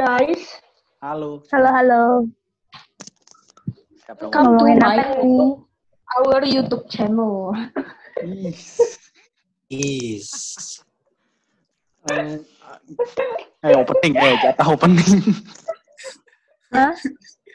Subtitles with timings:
[0.00, 0.42] guys.
[1.04, 1.44] Halo.
[1.52, 2.02] Halo, halo.
[4.00, 4.96] Siapa yang Come to my?
[4.96, 5.52] YouTube,
[6.16, 7.52] our YouTube channel.
[8.24, 8.80] Is.
[9.68, 10.28] Is.
[12.08, 12.40] Eh,
[13.68, 15.20] eh, opening, eh, jatah opening.
[16.72, 16.96] Hah?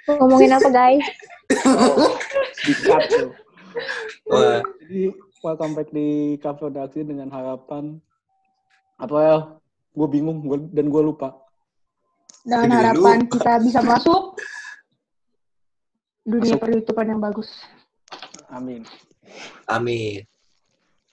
[0.06, 1.06] Ngomongin apa, guys?
[2.62, 3.34] Di-cut tuh.
[4.30, 7.98] Wah, Jadi, welcome back di Cafe Redaksi dengan harapan
[9.02, 9.38] apa ya?
[9.98, 11.45] Gue bingung gua, dan gue lupa.
[12.46, 13.32] Dan Jadi harapan lupa.
[13.34, 14.22] kita bisa masuk
[16.22, 16.62] dunia Masuk.
[16.62, 17.50] per-YouTubean yang bagus.
[18.48, 18.82] Amin.
[19.66, 20.22] amin.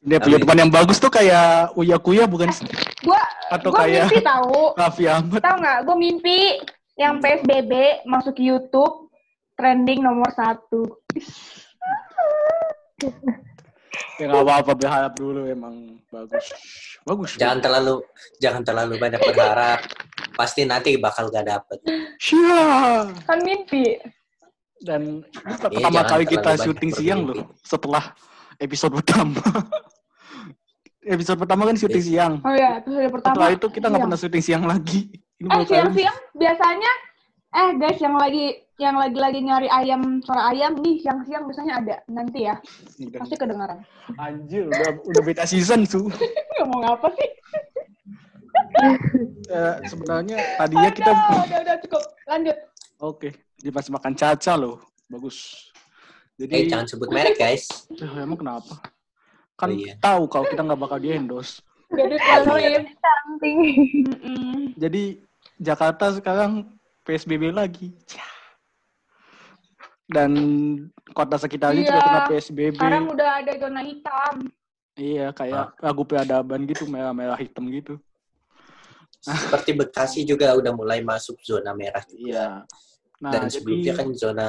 [0.02, 2.68] Dia punya yang bagus tuh kayak Uya Kuya bukan sih?
[3.00, 4.60] Gua Atau gua kayak- mimpi tahu.
[4.80, 5.40] Raffi Ahmad.
[5.40, 5.78] Tahu nggak?
[5.86, 6.38] Gue mimpi
[6.98, 7.72] yang PSBB
[8.04, 9.08] masuk YouTube
[9.56, 11.00] trending nomor satu.
[14.20, 16.46] Ya nggak apa-apa, berharap dulu emang bagus.
[17.02, 17.30] Bagus.
[17.34, 17.94] Jangan terlalu
[18.38, 19.80] jangan terlalu banyak berharap.
[20.32, 21.78] Pasti nanti bakal gak dapet.
[22.18, 23.08] Syah.
[23.28, 23.98] Kan mimpi.
[24.82, 28.04] Dan ini Iya, pertama jangan kali terlalu kita syuting siang loh, setelah
[28.58, 29.42] episode pertama.
[31.14, 32.34] episode pertama kan syuting siang.
[32.42, 33.34] Oh ya, episode pertama.
[33.34, 35.00] Setelah itu kita nggak pernah syuting siang lagi.
[35.42, 36.92] Ini Eh siang-siang biasanya
[37.52, 38.44] eh guys yang lagi
[38.80, 42.56] yang lagi-lagi nyari ayam suara ayam nih siang-siang biasanya ada nanti ya
[43.18, 43.82] pasti kedengaran.
[44.18, 46.06] Anjir, udah udah beta season su.
[46.62, 47.28] Ngomong apa sih?
[49.44, 52.02] Eh, sebenarnya tadinya kita Udah, udah, udah cukup.
[52.24, 52.56] Lanjut.
[52.98, 54.80] oke, dia masih makan caca loh.
[55.06, 55.68] Bagus.
[56.34, 57.68] Eh, Jadi jangan sebut merek, guys.
[57.90, 58.80] eh, emang kenapa?
[59.54, 59.94] Kan Oh, iya.
[59.96, 61.60] tahu kalau kita nggak bakal di endorse.
[61.88, 63.58] Jadi kalian Samping.
[64.74, 65.02] Jadi
[65.56, 67.92] Jakarta sekarang PSBB lagi.
[70.04, 70.30] Dan
[71.10, 72.04] kota sekitarnya juga Iya.
[72.04, 72.74] kena PSBB.
[72.76, 74.34] sekarang udah ada zona hitam.
[74.92, 77.96] Iya, kayak lagu peradaban gitu, merah-merah hitam gitu.
[79.20, 82.02] Seperti Bekasi juga udah mulai masuk zona merah.
[82.10, 82.64] Iya.
[83.22, 84.48] Nah, Dan jadi sebelumnya kan zona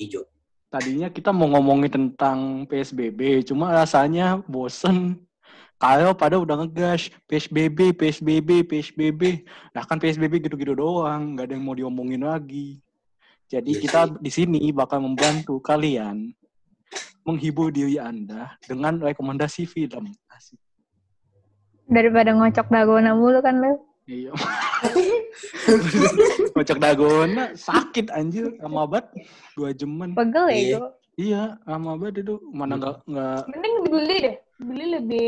[0.00, 0.24] hijau.
[0.68, 5.16] tadinya kita mau ngomongin tentang PSBB, cuma rasanya bosen.
[5.80, 9.48] Kalau pada udah ngegas PSBB, PSBB, PSBB.
[9.72, 12.82] Nah kan PSBB gitu-gitu doang, nggak ada yang mau diomongin lagi.
[13.48, 16.36] Jadi Iya kita di sini bakal membantu kalian
[17.24, 20.12] menghibur diri Anda dengan rekomendasi film.
[20.28, 20.60] Asik.
[21.88, 23.72] Daripada ngocok dagona mulu kan lu.
[24.04, 24.32] Iya.
[26.54, 29.06] Kocok dagona sakit anjir lama banget
[29.52, 30.12] dua jaman.
[30.12, 30.64] Pegel ya Iya.
[30.68, 30.80] itu.
[31.18, 32.34] Iya, lama banget itu.
[32.48, 34.36] Mana nggak nggak Mending dibeli deh.
[34.58, 35.26] Beli lebih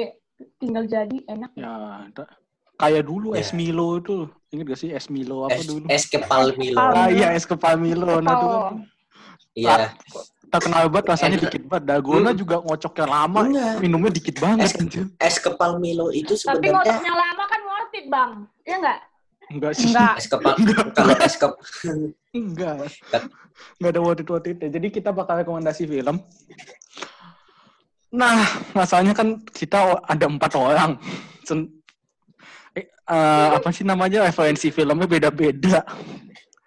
[0.57, 1.51] tinggal jadi enak.
[1.55, 1.73] ya
[2.11, 2.33] ta-
[2.77, 3.41] kayak dulu Ya.
[3.41, 4.17] es Milo itu.
[4.51, 5.85] Ingat gak sih es Milo apa Es, dulu?
[5.87, 6.81] es kepal Milo.
[6.81, 6.97] Kepal.
[6.97, 8.19] Ah iya es kepal Milo.
[8.19, 8.77] Nah itu kan
[9.53, 9.77] Iya.
[10.51, 11.45] Terkenal banget rasanya Enak.
[11.47, 11.85] dikit banget.
[11.87, 12.39] Dagona Hmm.
[12.39, 13.75] juga ngocoknya lama, Enggak.
[13.79, 15.05] minumnya dikit banget Es- anjir.
[15.17, 18.31] Es kepal Milo itu Tapi sebenarnya ngotoknya lama kan worth it, Bang.
[18.63, 18.99] Iya nggak?
[19.51, 19.87] Enggak sih.
[19.89, 20.13] Enggak.
[20.15, 20.55] es kepal
[20.93, 21.53] kalau es kep
[22.39, 22.77] Enggak.
[23.77, 26.19] Enggak ada worth it worth it Jadi kita bakal rekomendasi film.
[28.11, 30.99] Nah, masalahnya kan kita ada empat orang.
[31.43, 31.71] Sen-
[32.75, 35.87] eh, eh, apa sih namanya referensi filmnya beda-beda.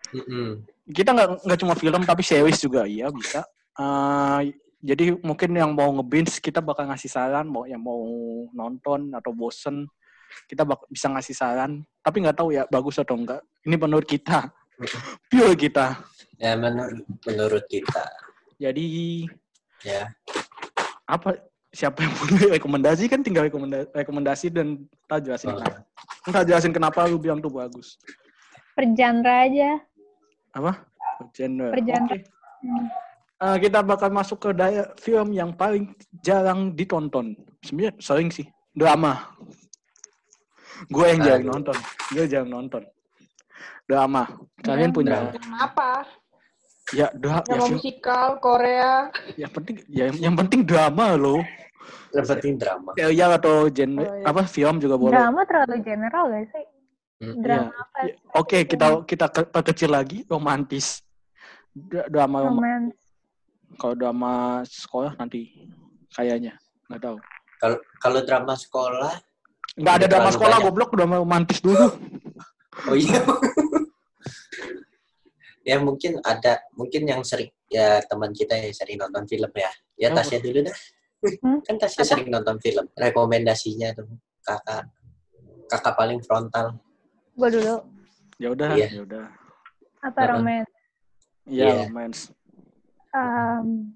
[0.10, 0.64] Mm-mm.
[0.86, 3.44] Kita nggak nggak cuma film tapi series juga iya bisa.
[3.74, 4.40] Eh,
[4.84, 7.98] jadi mungkin yang mau ngebinge kita bakal ngasih saran mau yang mau
[8.54, 9.90] nonton atau bosen
[10.46, 11.72] kita bak- bisa ngasih saran
[12.04, 14.52] tapi nggak tahu ya bagus atau enggak ini menurut kita
[15.32, 15.98] pure kita
[16.36, 18.04] ya menurut menurut kita
[18.60, 18.86] jadi
[19.82, 20.12] ya
[21.08, 21.40] apa
[21.72, 25.58] siapa yang punya rekomendasi kan tinggal rekomendasi, rekomendasi dan kita jelasin Oh.
[25.58, 25.80] kenapa.
[26.28, 27.98] Kita jelasin kenapa lu bilang tuh bagus.
[28.78, 29.82] Per genre aja.
[30.54, 30.86] Apa?
[31.34, 31.74] Genre.
[31.74, 32.14] Per genre.
[32.14, 32.18] Oke.
[33.44, 35.92] Eh, kita bakal masuk ke daya film yang paling
[36.24, 37.36] jarang ditonton.
[37.59, 38.48] Sebenarnya sering sih.
[38.72, 39.20] Drama.
[40.88, 41.76] Gue yang jarang nonton.
[42.09, 42.84] Gue jarang nonton.
[43.84, 44.24] Drama.
[44.59, 45.92] Kalian Ya, punya Drama apa?
[46.92, 49.07] ya dra ya, Drama film- musikal, Korea.
[49.40, 51.40] yang penting ya yang penting drama loh.
[52.12, 54.28] yang penting drama Ya, ya atau genre Oh, iya.
[54.28, 55.16] apa film juga boleh.
[55.16, 56.66] Drama terlalu general gak sih?
[57.24, 57.81] Mm, Drama Iya.
[57.81, 57.98] apa?
[58.04, 61.00] Ya, Oke, kita kita ke- perkecil lagi romantis.
[61.72, 63.00] Dra- Drama rom- Romance.
[63.75, 64.34] Kalau drama
[64.64, 65.70] sekolah nanti
[66.10, 66.54] kayaknya
[66.88, 67.18] nggak tahu.
[67.58, 69.14] kalau kalau drama sekolah
[69.74, 70.66] Nggak ada drama sekolah banyak.
[70.70, 71.88] goblok drama romantis dulu.
[72.90, 73.18] oh iya
[75.64, 80.08] ya mungkin ada mungkin yang sering ya teman kita yang sering nonton film ya ya
[80.10, 80.16] Oh.
[80.16, 80.78] Tasya dulu dah
[81.24, 81.64] Hmm?
[81.64, 84.12] kan Tasya sering nonton film rekomendasinya tuh
[84.42, 84.92] kakak
[85.68, 86.76] kakak paling frontal
[87.34, 87.81] Gue dulu.
[88.38, 88.88] Ya udah, Iya.
[88.92, 89.26] ya udah.
[90.04, 90.69] Apa romance?
[91.48, 91.84] Iya, Iya.
[91.88, 92.19] romance.
[93.13, 93.94] Um,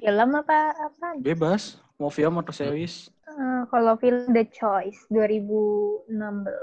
[0.00, 1.06] film apa apa?
[1.20, 1.76] Bebas.
[2.00, 3.12] Mau film atau series?
[3.32, 6.10] Eh, kalau film The Choice 2016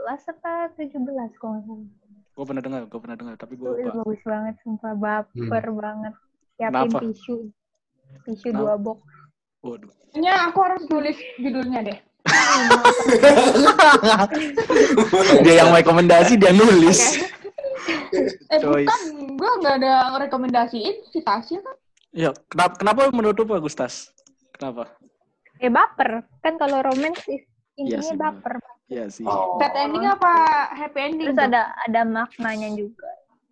[0.05, 0.99] apa 17
[1.39, 1.89] kalau nggak salah.
[2.35, 4.03] Gue pernah dengar, gue pernah dengar, tapi gue Itu lupa.
[4.03, 6.13] bagus banget, sumpah baper banget.
[6.55, 6.99] Siapin Kenapa?
[7.03, 7.37] tisu.
[8.27, 8.59] Tisu Kenapa?
[8.59, 8.99] dua box.
[9.59, 9.91] Waduh.
[10.09, 11.97] Kayaknya aku harus tulis judulnya deh.
[15.45, 17.23] dia yang rekomendasi dia nulis.
[18.49, 18.85] Eh Choice.
[18.85, 19.01] bukan,
[19.35, 21.75] gue nggak ada rekomendasiin si Tasya kan.
[22.09, 24.09] Ya, kenapa, kenapa menurut lu bagus tas?
[24.51, 24.89] Kenapa?
[25.59, 26.25] Eh baper.
[26.41, 27.45] Kan kalau romance is-
[27.79, 28.23] Iya intinya sih, bener.
[28.25, 28.53] baper.
[28.89, 29.23] Iya sih.
[29.23, 29.55] Oh.
[29.55, 30.31] Bad ending apa
[30.73, 31.27] happy ending?
[31.31, 31.47] Terus tuh?
[31.47, 33.07] ada ada maknanya juga.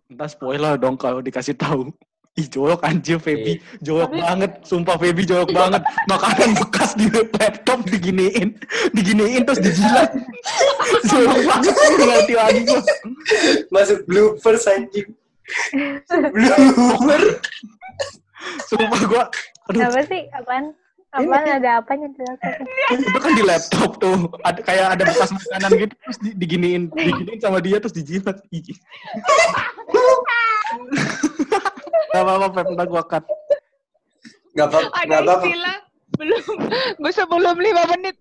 [0.08, 1.88] Entar spoiler dong kalau dikasih tahu.
[2.38, 3.58] Ih, jorok anjir Feby.
[3.82, 4.50] Jorok Tapi- banget.
[4.62, 5.82] Sumpah Feby jorok banget.
[6.06, 8.54] Makanan bekas di laptop diginiin.
[8.94, 10.14] Diginiin terus dijilat.
[11.04, 11.74] jorok banget.
[11.74, 12.80] Nggak ngerti lagi gua.
[13.68, 15.08] Masuk bloopers anjing.
[16.30, 17.22] Blooper.
[18.64, 19.24] Sumpah gua.
[19.68, 20.22] Aduh, Apa sih?
[20.30, 20.64] Apaan?
[21.08, 22.52] Apaan ada apanya di laptop?
[22.92, 24.18] itu kan di laptop tuh.
[24.44, 25.94] Ada, kayak ada bekas makanan gitu.
[25.98, 26.82] Terus di- diginiin.
[26.92, 28.38] Diginiin sama dia terus dijilat.
[32.08, 32.66] Gak apa-apa, Feb.
[32.72, 33.24] Ntar gua cut.
[34.52, 34.88] Gak apa-apa.
[34.94, 35.44] Ada Gak apa-apa.
[35.44, 35.76] istilah
[36.08, 36.42] belum
[36.98, 38.16] gue sebelum lima menit.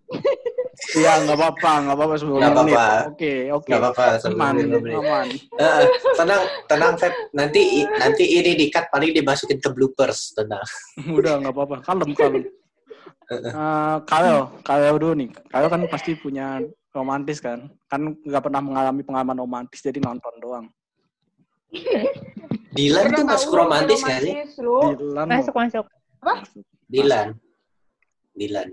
[0.93, 1.71] Iya, nggak apa-apa.
[1.81, 2.75] Nggak apa-apa sebelum Nggak menit.
[2.77, 3.09] apa-apa.
[3.09, 3.69] Oke, oke.
[3.69, 4.05] Gak apa-apa.
[4.19, 4.97] sebelum Aman, lima menit.
[4.99, 5.27] aman.
[5.57, 5.81] Eh,
[6.13, 7.13] tenang, tenang Feb.
[7.33, 10.35] Nanti nanti ini di-cut paling dimasukin ke bloopers.
[10.35, 10.67] Tenang.
[11.09, 12.43] Udah nggak apa-apa, kalem kalem.
[13.27, 15.29] Uh, Karel, Karel dulu nih.
[15.49, 16.61] Karel kan pasti punya
[16.93, 17.65] romantis kan?
[17.87, 20.65] Kan nggak pernah mengalami pengalaman romantis jadi nonton doang.
[22.77, 24.33] Dilan tuh masuk romantis gak sih?
[24.53, 25.85] Dilan, Masuk masuk.
[26.87, 27.33] Dilan.
[28.37, 28.67] Dilan.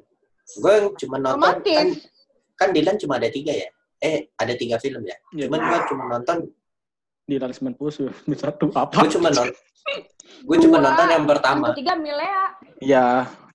[0.60, 2.04] Gue cuma nonton kan, Romantis.
[2.54, 3.68] kan Dilan cuma ada tiga ya.
[3.98, 5.16] Eh ada tiga film ya.
[5.32, 6.36] ya, Cuman gue cuma nonton.
[7.24, 8.14] Dilan 90 sudah
[8.44, 8.92] satu apa?
[9.00, 9.56] Gue cuma nonton.
[10.44, 11.72] Gue cuma nonton yang pertama.
[11.72, 12.44] Yang ketiga Milea.
[12.84, 13.06] Ya,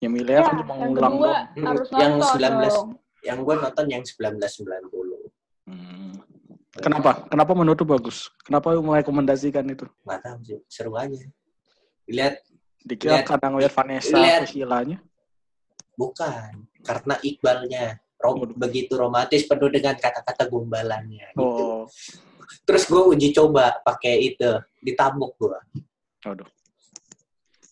[0.02, 1.46] yang Milea kan Ya, cuma yang ngulang doang.
[1.94, 2.74] Yang nonton 19.
[2.74, 2.90] dong.
[3.22, 5.70] Yang gue nonton yang 1990.
[5.70, 6.09] Hmm.
[6.78, 7.26] Kenapa?
[7.26, 8.30] Kenapa menurut bagus?
[8.46, 9.90] Kenapa lu merekomendasikan itu?
[10.06, 10.60] Gak tahu sih.
[10.70, 11.18] Seru aja.
[12.06, 12.46] Lihat
[12.86, 14.42] Dikira Lihat- karena ngeliat Vanessa lihat.
[14.46, 14.98] Sheila-nya?
[15.98, 16.52] bukan.
[16.86, 17.86] Karena Iqbalnya.
[18.20, 18.56] Rom- Waduh.
[18.60, 21.32] begitu romantis penuh dengan kata-kata gombalannya.
[21.32, 21.40] Gitu.
[21.40, 21.88] Oh,
[22.68, 24.52] Terus gue uji coba pakai itu.
[24.84, 25.60] Ditabuk gue.
[26.24, 26.48] aduh.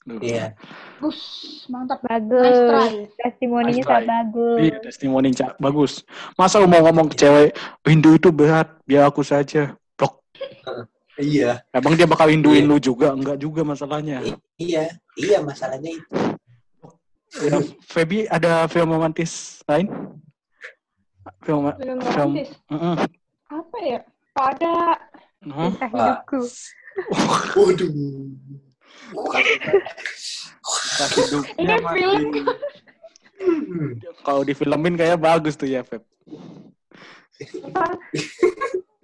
[0.07, 0.55] Iya.
[0.97, 1.19] Gus,
[1.67, 1.99] mantap.
[1.99, 2.57] Nice Bagus.
[2.63, 2.93] try.
[3.19, 4.05] Testimoninya Nice try.
[4.07, 4.59] bagus.
[4.63, 5.51] Iya, testimoni Cak.
[5.57, 5.93] Bagus.
[6.33, 7.49] Masa lu mau ngomong ke cewek,
[7.83, 9.75] Hindu itu berat, biar aku saja.
[9.93, 10.23] Blok.
[11.17, 11.65] Iya.
[11.73, 12.69] Emang dia bakal hinduin Iya.
[12.69, 13.09] lu juga?
[13.09, 14.21] Enggak juga masalahnya.
[14.21, 14.85] I- iya.
[15.17, 16.13] Iya masalahnya itu.
[17.41, 19.89] Ya, Feby ada film romantis lain?
[21.41, 22.53] Film, Film film, romantis.
[22.69, 22.95] Mm-mm.
[23.49, 23.99] Apa ya?
[24.31, 24.73] Pada
[25.41, 26.39] hidupku.
[27.57, 27.89] Waduh.
[31.15, 32.01] Hidupnya Ini mati.
[32.01, 32.45] film.
[34.25, 36.01] Kalau difilmin kayak bagus tuh ya, Feb.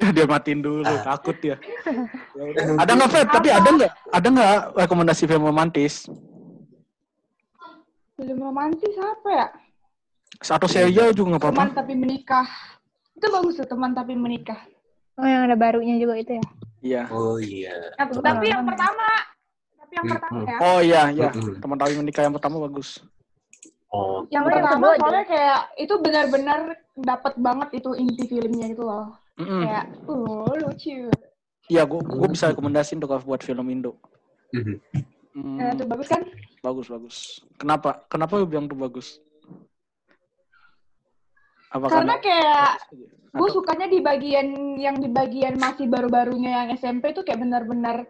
[0.02, 1.56] Ya, dia matiin dulu, takut ya.
[1.56, 2.82] Ya.
[2.82, 3.28] Ada nggak, Feb?
[3.30, 3.92] Tapi ada nggak?
[4.12, 4.54] Ada nggak
[4.84, 6.10] rekomendasi film romantis?
[8.14, 9.48] film romantis apa ya?
[10.42, 11.56] Satu serial juga nggak apa-apa.
[11.56, 12.48] Teman tapi menikah.
[13.14, 14.60] Itu bagus tuh, teman tapi menikah.
[15.18, 16.46] Oh yang ada barunya juga itu ya.
[16.84, 17.04] Iya.
[17.14, 17.74] Oh iya.
[18.00, 19.08] Tapi yang pertama.
[19.94, 20.50] Yang Hmm, pertama hmm.
[20.50, 20.58] ya.
[20.60, 21.30] Oh iya, iya.
[21.30, 21.62] Mm-mm.
[21.62, 22.90] Teman tahu menikah yang pertama bagus.
[23.94, 24.26] Oh.
[24.34, 26.60] Yang Oh, yang pertama soalnya kayak itu benar-benar
[26.98, 29.14] dapat banget itu inti filmnya itu loh.
[29.38, 29.62] Mm-mm.
[29.62, 31.10] Kayak, uh lucu.
[31.70, 33.96] Iya, gua gua bisa rekomendasiin tuh buat film Indo.
[34.54, 34.76] Mhm.
[35.34, 36.22] Hmm, Nah, itu bagus kan?
[36.62, 37.18] bagus bagus.
[37.58, 38.06] Kenapa?
[38.06, 39.18] Kenapa lu bilang tuh bagus?
[41.74, 42.86] Apa Karena kayak
[43.34, 48.06] gue sukanya di bagian yang di bagian masih baru-barunya yang SMP tuh kayak benar-benar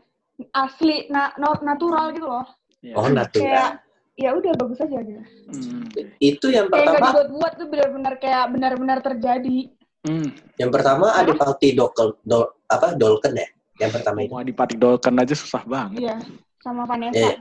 [0.51, 2.45] asli na no- natural gitu loh.
[2.81, 2.95] Iya.
[2.97, 3.43] Oh natural.
[3.45, 3.69] Kayak
[4.13, 5.21] ya udah bagus aja gitu.
[5.49, 5.83] Hmm.
[6.21, 7.07] Itu yang Kayak nggak pertama.
[7.09, 9.59] dibuat-buat tuh benar-benar kayak benar-benar terjadi.
[10.03, 10.29] Hmm.
[10.59, 13.47] Yang pertama ada Pati Dolken, Dol, apa Dolken ya?
[13.79, 14.31] Yang pertama itu.
[14.35, 16.05] Mau dipatik dolken aja susah banget.
[16.05, 16.15] Iya,
[16.61, 17.17] sama Vanessa.
[17.17, 17.35] Iya.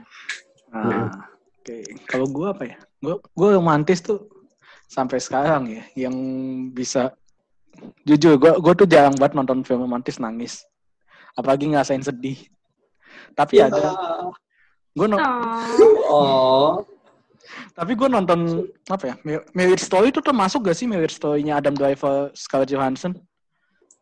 [0.73, 1.11] Nah,
[1.61, 1.77] oke.
[2.09, 2.77] Kalau gua apa ya?
[3.03, 4.25] Gua gua romantis tuh
[4.89, 6.15] sampai sekarang ya yang
[6.73, 7.13] bisa
[8.01, 10.65] jujur gua gua tuh jarang banget nonton film romantis nangis.
[11.37, 12.41] Apalagi ngerasain sedih.
[13.33, 13.79] Tapi ada.
[14.91, 15.65] Gua no- Ah,
[16.05, 16.85] Oh.
[17.73, 19.15] tapi gua nonton apa ya?
[19.19, 23.17] Mar- Marriage Story itu termasuk gak sih Marriage Story-nya Adam Driver, Scarlett Johansson?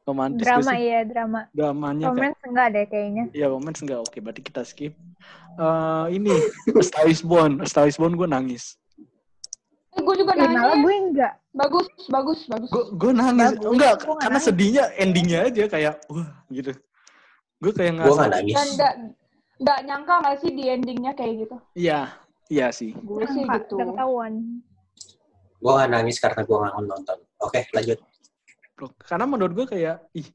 [0.02, 0.82] Romantis Drama sih?
[0.82, 1.46] iya drama.
[1.52, 3.24] Dramanya kayak Romance enggak deh kayaknya.
[3.32, 4.98] Ya romance enggak oke, berarti kita skip.
[5.54, 6.34] Eh ini
[6.68, 8.76] A Star is Born, A Star is Born gue nangis.
[9.92, 10.82] eh, gue juga Eh, malah nangis.
[10.82, 11.34] gue enggak.
[11.54, 12.70] Bagus, bagus, bagus.
[12.70, 14.44] Gue gue nangis, Bagus, enggak karena nangis.
[14.44, 16.72] sedihnya endingnya aja kayak wah gitu.
[17.62, 18.56] Gue kayak Gue ngerasa, nggak nangis.
[18.58, 18.94] Dan nggak
[19.62, 21.58] nggak nyangka nggak sih di endingnya kayak gitu?
[21.78, 22.02] iya,
[22.50, 22.98] iya sih.
[22.98, 23.78] Gue sih gitu.
[23.78, 24.34] udah ketahuan.
[25.62, 27.18] Gue nggak nangis karena gue nggak nonton.
[27.38, 28.00] Oke lanjut.
[29.06, 30.26] Karena menurut gue kayak ih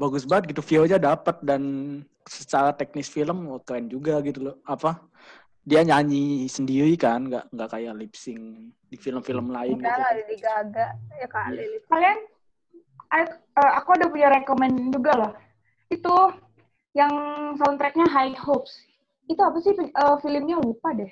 [0.00, 1.62] bagus banget gitu view-nya dapat dan
[2.24, 5.04] secara teknis film oh, keren juga gitu loh apa
[5.62, 10.12] dia nyanyi sendiri kan nggak nggak kayak lip sync di film-film lain Enggak gitu lah,
[10.16, 10.86] Lady Gaga.
[11.20, 11.56] Ya kali.
[11.60, 11.78] Lady.
[11.86, 12.18] Kalian,
[13.12, 15.32] I- eh, aku ada punya rekomend juga loh.
[15.92, 16.14] Itu
[16.92, 17.12] yang
[17.56, 18.72] soundtracknya High Hopes.
[19.24, 21.08] Itu apa sih eh, filmnya lupa deh.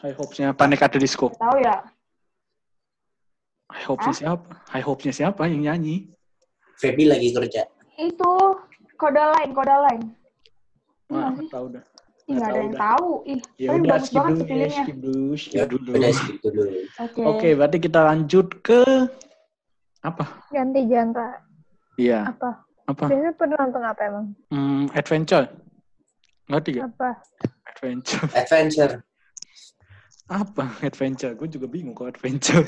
[0.00, 1.76] High Hopes-nya Panic at the Disco Tahu ya?
[3.68, 6.08] High Hopes-nya siapa High Hopes-nya siapa yang nyanyi
[6.74, 7.68] Feby lagi kerja.
[7.94, 8.32] Itu
[8.96, 10.02] kode lain, kode lain.
[11.06, 11.84] Iya Wah, tahu dah
[12.24, 13.08] Ih, nggak ada yang tahu.
[13.26, 14.78] Ih, ya tapi udah bagus skip banget dulu tuh ya filmnya.
[14.80, 16.70] skip dulu skip Ya, dulu udah dulu.
[16.96, 17.20] Oke.
[17.26, 18.80] oke berarti kita lanjut ke
[20.00, 21.28] apa Ganti genre.
[21.94, 22.50] iya Apa?
[22.90, 24.26] Apa Biasanya pada nonton apa emang?
[24.48, 25.46] Hmm, adventure
[26.46, 27.10] ngerti gak Apa?
[27.68, 28.92] adventure Adventure.
[30.28, 32.66] apa adventure gue juga bingung kok adventure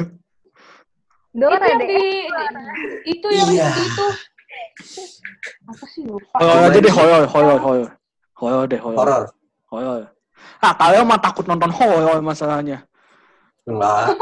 [1.33, 2.03] Dua itu yang ada di,
[3.09, 3.69] itu yang Iya.
[3.71, 4.07] di itu
[5.65, 7.89] apa sih lupa horor aja deh horor horor horor
[8.35, 9.25] horor deh horor Horor.
[9.71, 10.03] horor
[10.61, 12.85] ah kalian mah takut nonton horor masalahnya
[13.65, 14.13] Enggak.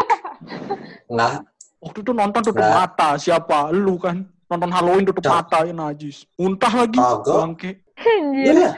[1.11, 1.35] Enggak.
[1.81, 2.85] waktu itu nonton tutup Nah.
[2.85, 5.35] mata siapa lu kan nonton Halloween tutup Nah.
[5.39, 7.31] mata ya najis muntah lagi Kagak.
[7.33, 8.55] bangke Anjir.
[8.57, 8.71] Iya.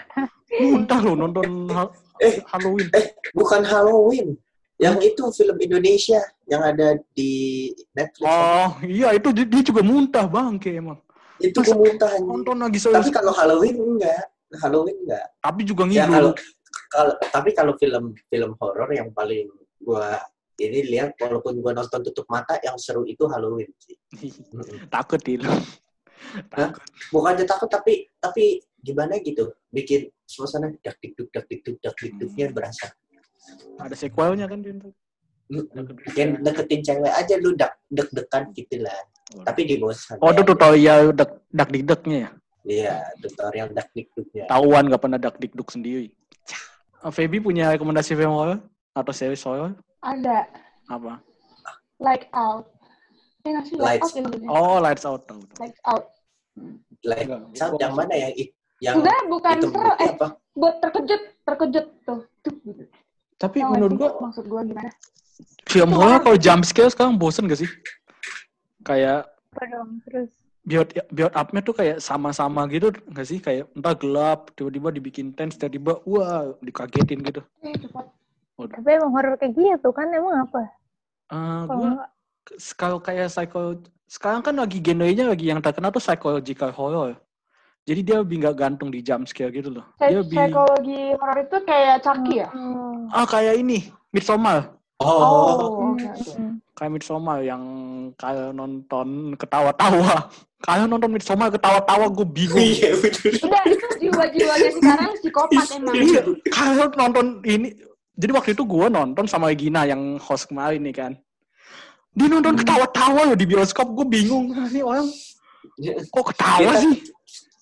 [0.60, 2.38] muntah lo nonton ha- Eh.
[2.46, 2.86] Halloween
[3.32, 4.36] Bukan Halloween.
[4.76, 7.32] Yang itu film Indonesia yang ada di
[7.92, 8.26] Netflix.
[8.26, 10.98] oh iya itu di- dia juga muntah bangke emang
[11.38, 12.18] itu kemuntahan.
[12.20, 14.22] nonton lagi Tapi serius kalau Halloween enggak.
[14.54, 15.24] Halloween enggak.
[15.38, 16.32] tapi juga Ya ngidul kalau
[16.88, 19.48] kalau tapi kalau film film horor yang paling
[19.80, 20.18] gua
[20.62, 23.96] ini lihat walaupun gua nonton tutup mata yang seru itu Halloween sih.
[24.54, 24.86] Mm-mm.
[24.86, 25.50] takut dia lu
[27.10, 32.94] Bukannya takut tapi tapi gimana gitu bikin suasana dak dikduk dak dikduk dak dikduknya berasa.
[33.82, 34.62] ada sequelnya kan.
[34.62, 35.84] Mm-mm.
[36.14, 38.94] Yang deketin cewek aja lu dak dek dekan gitu lah.
[39.42, 40.20] Tapi di bosan.
[40.20, 42.30] oh itu tutorial dak dak dikduknya ya
[42.62, 44.46] Iya, tutorial dak dikduknya.
[44.46, 46.14] tahuan gak pernah dak dikduk sendiri
[47.02, 48.62] Feby punya rekomendasi film horor
[48.94, 50.38] atau series horor ada.
[50.90, 51.22] Apa?
[52.02, 52.66] Light Out.
[53.46, 53.76] Ya nggak sih?
[53.78, 54.14] Light Lights.
[54.14, 55.62] Out ya oh Lights Out tahu tahu.
[55.62, 56.04] Lights Out.
[57.02, 57.26] Like,
[57.58, 58.28] sound gua yang mana ya?
[58.82, 59.92] Yang enggak bukan hitam seru.
[59.98, 60.28] eh apa?
[60.52, 62.20] buat terkejut terkejut tuh.
[62.44, 62.84] Tuh gitu.
[63.38, 64.90] Tapi Tau nggak menurut gua maksud gua gimana?
[65.66, 67.70] Film horor kalau jump scare sekarang bosen gak sih?
[68.84, 69.30] Kayak
[69.70, 70.02] dong?
[70.06, 70.30] Terus?
[70.62, 73.42] build build up-nya tuh kayak sama-sama gitu nggak sih?
[73.42, 77.42] Kayak entah gelap tiba-tiba dibikin tense tiba-tiba wah dikagetin gitu.
[77.66, 78.06] Eh cepat
[78.58, 80.60] tapi emang horor kayak gitu kan emang apa?
[81.32, 82.06] Eh Kalau gua
[82.74, 87.16] kalau kayak psycho sekarang kan lagi genrenya lagi yang terkenal tuh psychological horror
[87.82, 91.56] jadi dia lebih nggak gantung di jump scare gitu loh dia lebih psikologi horor itu
[91.64, 93.08] kayak Chucky ya Oh.
[93.14, 95.98] ah kayak ini Midsommar Oh, oh.
[95.98, 96.62] Hmm.
[96.78, 97.62] kayak Midsommar yang
[98.14, 100.28] kalau nonton ketawa-tawa
[100.66, 103.34] kalau nonton Midsommar ketawa-tawa gue bingung iya betul.
[103.48, 106.22] udah itu jiwa-jiwanya sekarang psikopat emang Iya,
[106.54, 107.74] kalau nonton ini,
[108.12, 111.12] jadi waktu itu gue nonton sama Gina yang host kemarin nih kan.
[112.12, 114.52] Dia nonton ketawa-tawa loh di bioskop, gue bingung.
[114.52, 115.08] Ini orang
[116.12, 116.94] kok ketawa Kita- sih?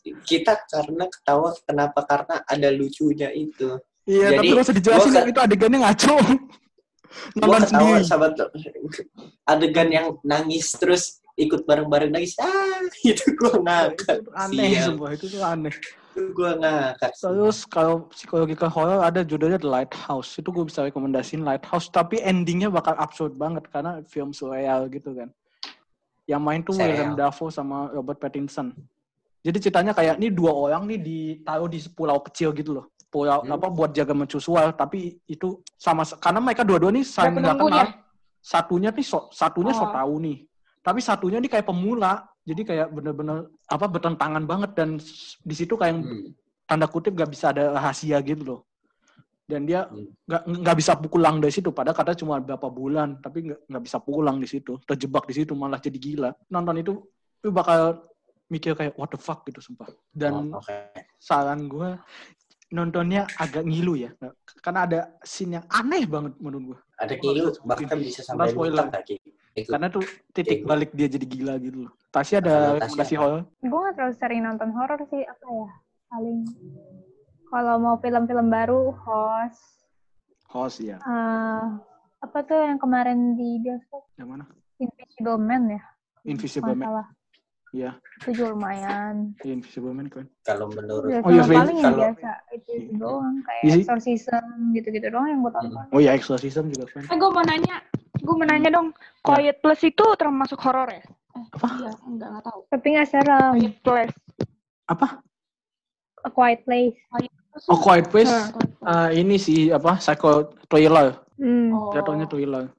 [0.00, 2.00] Kita karena ketawa kenapa?
[2.08, 3.78] Karena ada lucunya itu.
[4.08, 6.16] Iya, tapi Jadi, gak usah dijelasin gua itu adegannya ngaco.
[7.38, 8.02] Nonton ketawa sendiri.
[8.06, 8.48] sama tuh.
[9.44, 12.34] adegan yang nangis terus ikut bareng-bareng nangis.
[12.40, 14.24] Ah, itu gua ngakak.
[14.24, 14.86] Itu aneh Sial.
[14.90, 15.74] semua, itu tuh aneh.
[16.10, 17.12] Gua ngakak.
[17.14, 20.34] Terus kalau psikologikal horror ada judulnya The Lighthouse.
[20.36, 25.30] Itu gue bisa rekomendasiin Lighthouse, tapi endingnya bakal absurd banget karena film surreal gitu kan.
[26.26, 26.90] Yang main tuh Serial.
[26.90, 28.74] Willem Dafoe sama Robert Pattinson.
[29.40, 32.86] Jadi ceritanya kayak ini dua orang nih ditaruh di pulau kecil gitu loh.
[33.10, 33.56] Pulau Hmm.
[33.58, 37.84] apa buat jaga mercusuar, tapi itu sama karena mereka dua-dua nih saling nggak penunggunya.
[37.90, 37.98] kenal.
[38.40, 39.90] Satunya nih so, satunya so Oh.
[39.90, 40.38] tahu nih.
[40.80, 42.29] Tapi satunya nih kayak pemula.
[42.40, 44.96] Jadi kayak bener-bener apa bertentangan banget dan
[45.40, 46.32] di situ kayak Hmm.
[46.64, 48.60] tanda kutip gak bisa ada rahasia gitu loh.
[49.44, 50.06] Dan dia Hmm.
[50.24, 51.74] nggak nggak bisa pulang dari situ.
[51.74, 54.78] Padahal katanya cuma berapa bulan, tapi nggak nggak bisa pulang di situ.
[54.86, 56.30] Terjebak di situ malah jadi gila.
[56.48, 56.92] Nonton itu
[57.42, 57.98] lu bakal
[58.46, 59.90] mikir kayak what the fuck gitu sumpah.
[60.10, 60.74] Dan Oh, oke.
[61.18, 61.98] saran gue
[62.70, 64.10] nontonnya agak ngilu ya.
[64.16, 66.78] Nggak- Karena ada scene yang aneh banget menurut gue.
[67.02, 68.86] Ada kilu bahkan bisa sampai spoiler.
[69.60, 69.70] Itu.
[69.70, 70.66] Karena tuh titik Oke.
[70.66, 71.92] balik dia jadi gila gitu loh.
[72.08, 73.22] Tasya ada Tasya rekomendasi apa?
[73.22, 73.42] horror?
[73.60, 75.68] Gue gak terlalu sering nonton horor sih, apa ya?
[76.08, 76.38] Paling
[77.46, 79.62] kalau mau film-film baru, host.
[80.46, 80.98] Host ya.
[80.98, 81.64] eh,
[82.20, 84.02] apa tuh yang kemarin di bioskop?
[84.14, 84.44] Yang mana?
[84.76, 85.82] Invisible Man ya?
[86.24, 86.84] Invisible Man.
[86.84, 87.06] Masalah.
[87.70, 89.14] Iya, Itu juga lumayan.
[89.40, 90.26] Invisible Man kan.
[90.42, 92.30] Kalau menurut Ya, Oh iya, paling yang kalau- biasa.
[92.50, 93.34] Itu, itu doang.
[93.46, 93.82] Kayak Iya sih.
[93.86, 95.86] exorcism gitu-gitu doang yang gue tonton.
[95.88, 97.06] Oh iya, Exorcism juga kan.
[97.06, 97.76] eh gue mau nanya
[98.30, 101.68] gue mau nanya dong Quiet Place itu termasuk horor ya eh, Apa?
[101.82, 103.52] iya enggak nggak tahu Tapi gak serem.
[103.58, 104.14] Quiet Place
[104.86, 105.06] Apa?
[106.20, 106.98] A Quiet Place.
[107.66, 108.30] Oh, Quiet Place.
[108.30, 109.98] Nah, eh, ini sih apa?
[109.98, 111.16] Psycho thriller.
[111.34, 111.72] Hmm.
[111.74, 111.90] oh.
[111.90, 112.70] Jatuhnya thriller.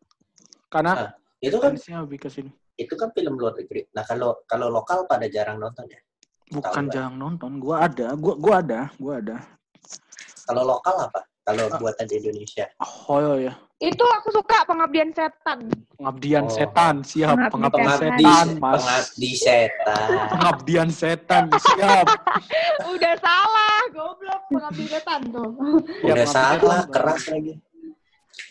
[0.70, 2.54] Karena Itu kan lebih ke sini.
[2.78, 3.84] itu kan film luar negeri.
[3.98, 6.00] Nah kalau kalau lokal pada jarang nonton ya.
[6.54, 7.58] Bukan Tahu, jarang nonton.
[7.58, 9.38] Gua ada, gua gua ada, gua ada.
[10.46, 11.20] Kalau lokal apa?
[11.42, 11.78] Kalau Ah.
[11.82, 12.66] buatan di Indonesia.
[13.10, 15.74] Oh ya, Itu aku suka pengabdian setan.
[15.98, 16.54] pengabdian Oh.
[16.54, 18.74] setan siap, Pengabdian pengabdian Pengabdi, setan, Mas.
[18.78, 20.08] pengabdi setan.
[20.30, 22.06] Pengabdian setan siap.
[22.94, 25.50] Udah salah, goblok pengabdi setan tuh.
[26.02, 26.90] Ya, Udah salah, setan.
[26.90, 27.54] keras lagi.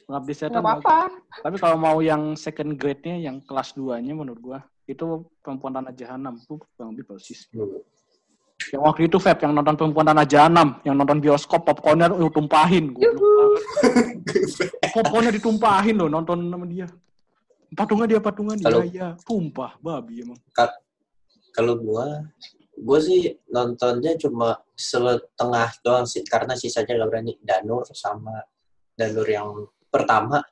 [0.05, 0.61] Pengabdi Gak setan.
[0.61, 0.99] apa-apa.
[1.41, 5.07] Tapi kalau mau yang second grade-nya, yang kelas 2-nya menurut gua, itu
[5.39, 6.35] perempuan tanah jahanam.
[6.37, 7.47] Itu kurang lebih persis.
[7.51, 7.79] Hmm.
[8.69, 12.93] Yang waktu itu, Feb, yang nonton perempuan tanah jahanam, yang nonton bioskop, popcornnya lu tumpahin.
[14.93, 16.87] Popcornnya ditumpahin loh, nonton sama dia.
[17.73, 19.09] Patungan dia, patungan dia, Kalau- ya.
[19.25, 20.37] Tumpah, babi emang.
[21.51, 22.29] Kalau gua,
[22.77, 27.33] gua sih nontonnya cuma setengah doang sih, karena sisanya gak berani.
[27.41, 28.45] Danur sama
[28.95, 30.45] Danur yang pertama,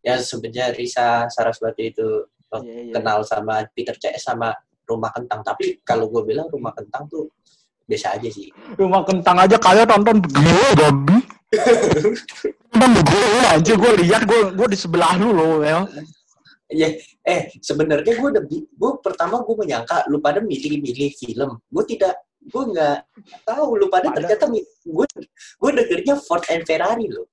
[0.00, 2.92] ya sebenarnya Risa Saraswati itu Iya, iya.
[2.98, 4.50] kenal sama Peter CS sama
[4.90, 5.40] Rumah Kentang.
[5.46, 7.30] Tapi kalau gue bilang Rumah Kentang tuh
[7.90, 8.54] biasa aja sih.
[8.78, 11.18] Rumah kentang aja kalian nonton begini, babi.
[12.70, 15.82] nonton begini aja, gue lihat, gue gue di sebelah lu loh, ya.
[16.70, 16.86] Ya,
[17.26, 21.58] eh sebenarnya gue udah, gue pertama gue menyangka lu pada milih-milih film.
[21.66, 22.98] Gue tidak, gue nggak
[23.42, 24.38] tahu lu pada Ada.
[24.38, 24.44] ternyata
[24.86, 27.26] gue gue dengernya Ford and Ferrari loh.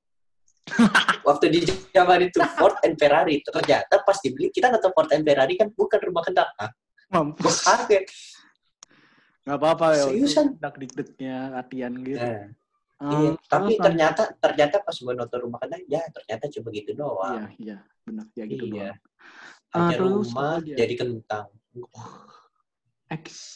[1.28, 1.60] Waktu di
[1.96, 6.00] zaman itu Ford and Ferrari ternyata pas dibeli kita nonton Ford and Ferrari kan bukan
[6.02, 6.50] rumah kentang.
[7.08, 7.64] Mampus.
[7.64, 8.06] kaget.
[9.44, 10.04] Gak apa-apa ya.
[10.06, 10.60] Seriusan?
[10.60, 12.20] Dak dikdiknya latihan gitu.
[12.20, 12.52] Nah,
[12.98, 13.30] Hmm, iya.
[13.46, 17.46] Tapi terus ternyata ternyata pas gue nonton rumah kentang ya ternyata cuma gitu Iya, doang.
[17.62, 18.26] iya, benar.
[18.34, 18.74] Ya gitu Iya.
[18.74, 18.98] doang.
[19.70, 21.46] Hanya Ah, terus rumah jadi kentang.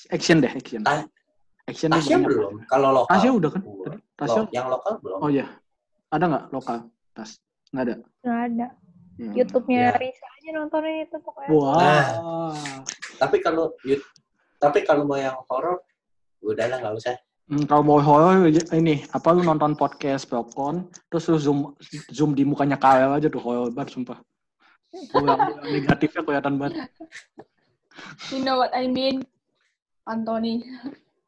[0.08, 0.82] Action deh, action.
[0.86, 1.04] Ah,
[1.66, 2.54] action Tasya belum.
[2.70, 3.12] Kalau lokal.
[3.12, 3.62] Tasya udah kan?
[4.16, 4.40] Tasya.
[4.40, 5.20] Lo- yang lokal belum.
[5.20, 5.46] Oh iya.
[6.08, 6.78] Ada nggak lokal?
[7.12, 7.42] Tas.
[7.74, 7.96] Nggak ada.
[8.22, 8.68] Nggak ada.
[9.22, 9.38] Hmm.
[9.38, 10.00] YouTube-nya Ya.
[10.02, 11.50] Risa aja nontonin itu pokoknya.
[11.54, 11.78] Wah.
[11.78, 12.82] Nah.
[13.22, 14.02] Tapi kalau you-
[14.58, 15.86] tapi kalau mau yang horor
[16.42, 17.14] udahlah nggak usah.
[17.46, 21.60] Hmm, kalau mau horor ini apa lu nonton podcast Belkon terus lu zoom
[22.10, 24.18] zoom di mukanya Karel aja tuh horor banget sumpah.
[25.14, 25.38] Oh,
[25.70, 26.90] negatifnya kelihatan banget.
[28.34, 29.22] You know what I mean?
[30.10, 30.66] Anthony.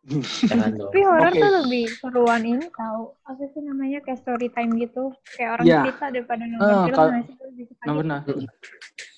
[0.84, 1.40] Tapi horor Oke.
[1.40, 5.80] tuh lebih seruan ini tahu apa sih namanya kayak story time gitu kayak orang Iya.
[5.88, 7.36] cerita daripada nonton Ah, film kalau- nggak sih?
[7.40, 8.20] Lebih suka Nah benar.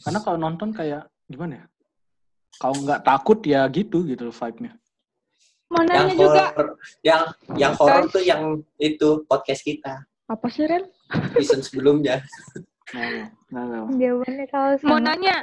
[0.06, 1.66] Karena kalau nonton kayak gimana ya?
[2.56, 4.72] Kalau nggak takut ya gitu gitu vibe-nya.
[5.66, 6.44] Mananya Yang juga.
[7.02, 7.22] yang
[7.58, 8.42] yang horor tuh yang
[8.78, 10.86] itu podcast kita Apa sih, Ren?
[11.34, 12.22] season sebelumnya.
[12.94, 13.84] Nah, nah, nah.
[13.90, 15.42] Jawabannya kalau Mau nanya.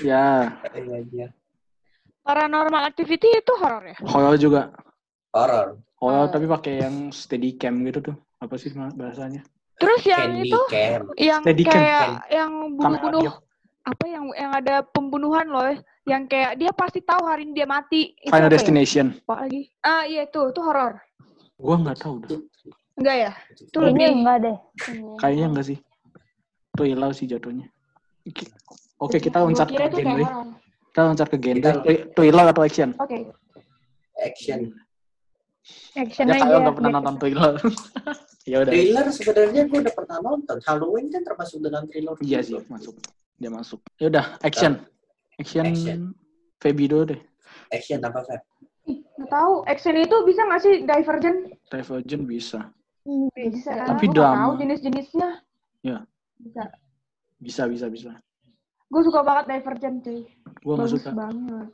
[0.00, 1.28] Ya, Iya, iya.
[2.22, 3.96] Paranormal activity itu horor ya?
[4.04, 4.70] horor juga.
[5.30, 5.78] Horor.
[6.00, 6.32] Horor Oh.
[6.32, 8.16] tapi pakai yang steady cam gitu tuh.
[8.40, 9.44] Apa sih bahasanya?
[9.76, 11.02] Terus yang Candy itu, Cam.
[11.16, 12.12] yang Steadicam, kayak Cam.
[12.28, 13.24] yang bunuh-bunuh,
[13.84, 15.72] apa yang yang ada pembunuhan loh,
[16.04, 18.12] yang kayak dia pasti tahu hari ini dia mati.
[18.20, 18.54] Itu Final ya?
[18.56, 19.06] Destination.
[19.24, 19.72] Apa lagi?
[19.80, 21.00] Ah iya itu, itu horor.
[21.56, 22.40] Gua nggak tahu dah.
[23.00, 23.32] Enggak ya?
[23.56, 24.20] Itu lebih.
[24.20, 24.56] enggak deh.
[25.16, 25.78] Kayaknya enggak sih.
[26.76, 27.66] Thriller sih jatuhnya.
[29.00, 30.28] Oke, kita loncat ke genre.
[30.90, 32.90] Kita loncat ke Thr- Thriller atau action?
[32.98, 33.30] Oke.
[34.18, 34.74] Action.
[35.94, 36.42] Action Ya aja.
[36.42, 37.54] kalian udah pernah nonton thriller.
[38.50, 38.72] ya udah.
[38.74, 40.56] Thriller sebenarnya gue udah pernah nonton.
[40.66, 42.14] Halloween kan termasuk dalam thriller.
[42.18, 42.98] Iya sih, masuk.
[43.38, 43.78] Dia masuk.
[43.96, 44.82] Ya udah, action.
[45.38, 45.64] Action.
[45.64, 46.00] Action.
[46.58, 47.20] Feby dulu deh.
[47.70, 48.42] Action apa Feb?
[48.90, 49.52] Ih, nggak tahu.
[49.64, 51.38] Action itu bisa nggak sih Divergent?
[51.70, 52.60] Divergent bisa.
[53.00, 53.72] Hmm, Bisa.
[53.86, 54.36] Tapi drama.
[54.36, 55.28] tahu jenis-jenisnya.
[55.80, 56.04] Ya.
[56.36, 56.62] Bisa.
[57.40, 58.10] Bisa, bisa, bisa.
[58.90, 60.20] Gue suka banget Divergent cuy.
[60.60, 61.10] Gua nggak Bagus suka.
[61.14, 61.68] banget.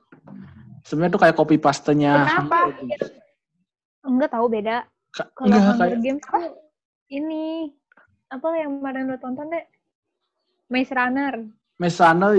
[0.87, 2.13] Sebenarnya tuh kayak copy paste-nya.
[2.23, 2.59] Kenapa?
[4.07, 4.77] Enggak tahu beda.
[5.11, 6.45] Ka- Kalau Hunger kayak Games tuh
[7.09, 7.73] ini
[8.29, 9.65] apa yang kemarin lo tonton deh?
[10.67, 11.35] Maze Runner
[11.79, 12.33] Maze Runner,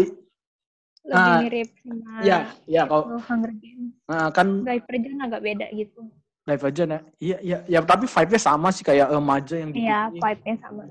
[1.07, 2.37] lebih Ah, mirip sama ya,
[2.67, 3.95] ya kalau Hunger Games.
[4.05, 6.01] nah, kan Divergent agak beda gitu.
[6.43, 6.99] Divergent ya.
[7.19, 10.83] Iya, iya, ya tapi vibe-nya sama sih kayak remaja yang di Iya, vibe-nya sama.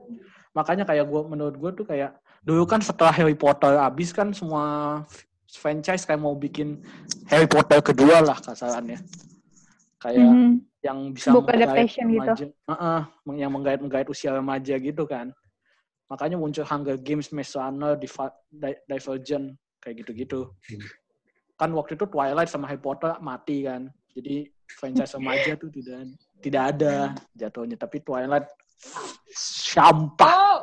[0.53, 5.02] Makanya kayak gua menurut gua tuh kayak dulu kan setelah Harry Potter habis kan semua
[5.50, 6.78] franchise kayak mau bikin
[7.26, 9.02] Harry Potter kedua lah kasarannya.
[9.98, 10.50] Kayak Mhm.
[10.85, 12.22] yang bisa Book menggait adaptation gitu.
[12.22, 12.44] remaja.
[12.46, 15.35] Heeh, meng- yang menggait-menggait usia remaja gitu kan.
[16.06, 17.98] Makanya muncul Hunger Games, Maze Runner,
[18.87, 20.46] Divergent kayak gitu-gitu.
[20.70, 20.87] Hmm.
[21.56, 23.90] Kan waktu itu Twilight sama Harry Potter mati kan.
[24.14, 24.46] Jadi
[24.78, 26.94] franchise remaja tuh tidak tidak ada
[27.35, 27.74] jatuhnya.
[27.74, 28.46] Tapi Twilight
[29.35, 30.30] sampah.
[30.30, 30.56] Oh,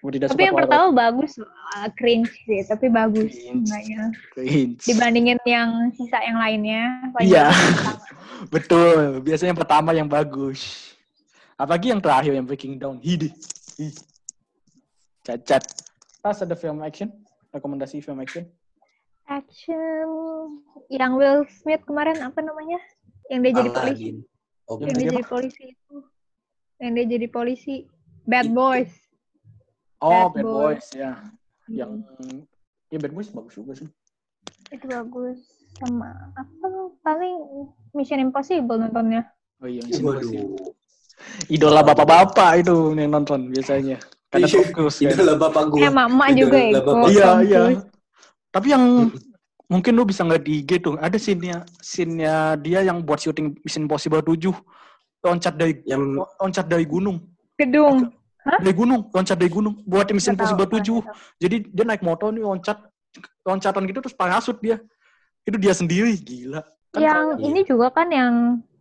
[0.00, 3.36] Tidak Tapi yang pertama bagus, uh, cringe sih, tapi bagus.
[4.32, 4.80] Cringe.
[4.80, 7.12] Dibandingin yang sisa yang lainnya.
[7.20, 7.52] Iya.
[8.54, 9.20] Betul.
[9.20, 10.96] Biasanya yang pertama yang bagus.
[11.60, 12.96] Apalagi yang terakhir yang Breaking Down.
[13.04, 13.28] Hidi.
[15.20, 15.68] Cacat.
[16.24, 17.12] Pas ada film action?
[17.52, 18.48] Rekomendasi film action?
[19.28, 22.80] Action yang Will Smith kemarin apa namanya?
[23.28, 24.08] Yang dia jadi polisi.
[24.64, 25.96] Oh, Yang dia jadi polisi itu.
[26.80, 27.76] Yang dia jadi polisi.
[28.24, 28.92] Bad Boys.
[30.00, 30.84] Oh, Bad Bad Boys.
[30.84, 30.86] Boys.
[30.96, 31.12] Ya.
[31.68, 32.04] Yang...
[32.90, 33.88] Ya Bad Boys bagus juga sih.
[34.72, 35.38] Itu bagus.
[35.78, 36.66] Sama apa
[37.06, 37.36] paling
[37.94, 39.28] Mission Impossible nontonnya.
[39.62, 40.74] Oh iya, Mission Impossible.
[41.52, 44.00] Idola bapak-bapak itu yang nonton biasanya.
[44.32, 45.12] Karena Tom Cruise kan.
[45.12, 45.78] Idola bapak gue.
[45.84, 46.80] Eh, mak-mak juga ya.
[47.10, 47.60] Iya, iya.
[48.50, 49.14] Tapi yang
[49.70, 53.86] mungkin lu bisa nggak di IG tuh, ada scene-nya, scene-nya dia yang buat syuting Mission
[53.86, 54.50] Impossible 7.
[55.20, 57.20] Loncat dari Yang loncat dari gunung.
[57.60, 58.08] Gedung.
[58.40, 59.74] Dari gunung, loncat dari gunung.
[59.84, 60.96] Buat Nggak tahu, Impossible nggak 7.
[61.00, 61.16] tahu.
[61.38, 62.78] Jadi dia naik motor nih loncat
[63.42, 64.80] loncatan gitu terus parasut dia.
[65.42, 66.62] Itu dia sendiri, gila.
[66.90, 68.34] Kan yang kayak- ini juga kan yang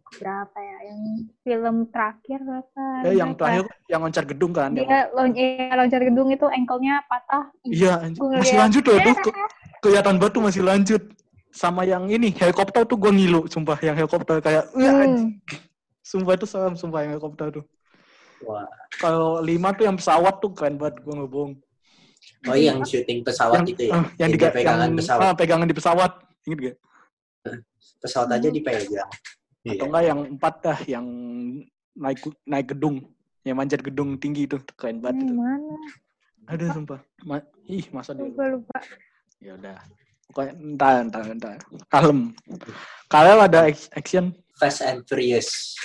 [0.09, 0.77] berapa ya?
[0.89, 0.99] Yang
[1.39, 2.81] film terakhir berapa?
[3.05, 4.69] eh, yang terakhir yang loncat gedung kan.
[4.73, 7.45] Dia lon eh, loncat gedung itu ankle-nya patah.
[7.63, 9.15] Iya, masih lanjut loh tuh.
[9.21, 9.35] Ke-
[9.79, 11.03] kelihatan batu masih lanjut.
[11.49, 13.75] Sama yang ini, helikopter tuh gue ngilu, sumpah.
[13.81, 14.69] Yang helikopter kayak.
[14.71, 15.33] Hmm.
[16.09, 17.65] sumpah itu serem, sumpah yang helikopter tuh.
[18.43, 18.67] Wah.
[18.95, 21.53] Kalau lima tuh yang pesawat tuh keren banget, gue ngebohong.
[22.47, 23.91] Oh yang syuting pesawat yang, itu ya.
[23.91, 25.21] eh, yang, Yang diga- dia pegangan yang- pesawat.
[25.21, 26.11] ah, pegangan di pesawat.
[26.45, 26.75] Ingat gak?
[27.99, 28.85] Pesawat aja dipegang.
[28.87, 29.83] Atau Iya.
[29.83, 31.05] enggak yang empat dah, yang
[31.93, 33.03] naik naik gedung.
[33.43, 35.33] Yang manjat gedung tinggi itu, keren banget Ini itu.
[35.35, 35.75] mana?
[36.47, 36.99] Ada sumpah.
[37.23, 38.77] Ma- Ih, masa dia Lupa lupa.
[39.39, 39.77] Ya udah.
[40.29, 41.55] Pokoknya entar, entar, entar.
[41.87, 42.19] Kalem.
[43.07, 45.75] Kalau ada ac- action, Fast and Furious.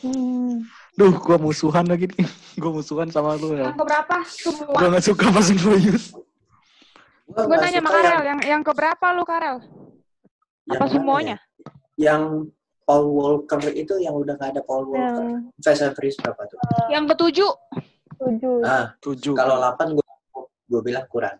[0.00, 0.62] Hmm.
[0.92, 2.26] Duh, gua musuhan lagi nih.
[2.60, 3.70] gua musuhan sama lu ya.
[3.70, 4.16] Yang keberapa?
[4.26, 4.76] Semua.
[4.76, 6.04] Gua gak suka Furious.
[7.32, 9.56] Gua Gue nanya sama Karel, yang- yang yang keberapa lu Karel?
[10.68, 11.36] yang Apa semuanya?
[11.96, 12.12] ya?
[12.12, 12.22] Yang
[12.82, 15.22] Paul Walker itu yang udah gak ada Paul Walker.
[15.22, 16.58] Yang Fast and Furious berapa tuh?
[16.88, 17.52] Yang ketujuh.
[18.22, 18.62] tujuh.
[18.62, 19.34] Ah, Tujuh.
[19.34, 20.06] kalau 8 gue
[20.68, 21.36] gue bilang kurang.